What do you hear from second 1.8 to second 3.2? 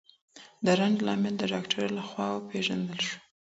لخوا وپېژندل سو.